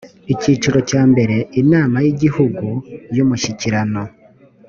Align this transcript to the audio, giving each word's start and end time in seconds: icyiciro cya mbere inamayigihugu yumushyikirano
icyiciro 0.33 0.79
cya 0.89 1.01
mbere 1.11 1.35
inamayigihugu 1.61 2.67
yumushyikirano 3.15 4.01